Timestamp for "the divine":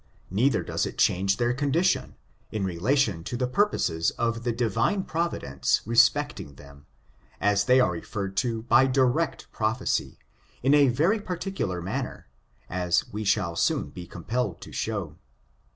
4.43-5.03